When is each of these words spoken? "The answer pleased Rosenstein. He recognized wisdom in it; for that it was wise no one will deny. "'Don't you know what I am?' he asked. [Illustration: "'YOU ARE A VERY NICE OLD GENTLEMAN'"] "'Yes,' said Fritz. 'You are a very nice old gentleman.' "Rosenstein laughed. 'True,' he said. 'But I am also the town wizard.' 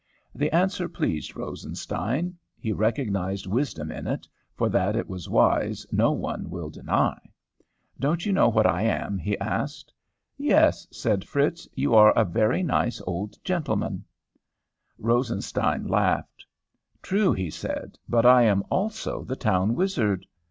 "The 0.33 0.49
answer 0.49 0.89
pleased 0.89 1.35
Rosenstein. 1.35 2.35
He 2.57 2.71
recognized 2.71 3.45
wisdom 3.45 3.91
in 3.91 4.07
it; 4.07 4.27
for 4.55 4.67
that 4.67 4.95
it 4.95 5.07
was 5.07 5.29
wise 5.29 5.85
no 5.91 6.11
one 6.11 6.49
will 6.49 6.71
deny. 6.71 7.19
"'Don't 7.99 8.25
you 8.25 8.33
know 8.33 8.49
what 8.49 8.65
I 8.65 8.81
am?' 8.81 9.19
he 9.19 9.37
asked. 9.37 9.93
[Illustration: 10.39 11.21
"'YOU 11.75 11.93
ARE 11.93 12.13
A 12.15 12.25
VERY 12.25 12.63
NICE 12.63 12.99
OLD 13.05 13.37
GENTLEMAN'"] 13.43 13.43
"'Yes,' 13.43 13.43
said 13.43 13.45
Fritz. 13.45 13.57
'You 13.63 13.83
are 13.83 13.83
a 13.83 13.83
very 13.93 13.93
nice 13.93 14.01
old 14.01 14.03
gentleman.' 14.03 14.03
"Rosenstein 15.77 15.87
laughed. 15.87 16.45
'True,' 17.03 17.33
he 17.33 17.51
said. 17.51 17.99
'But 18.09 18.25
I 18.25 18.41
am 18.41 18.63
also 18.71 19.23
the 19.23 19.35
town 19.35 19.75
wizard.' 19.75 20.25